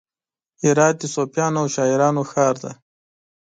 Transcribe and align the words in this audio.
هرات 0.63 0.95
د 0.99 1.03
صوفیانو 1.15 1.57
او 1.61 1.67
شاعرانو 1.75 2.21
ښار 2.31 2.55
دی. 2.63 2.73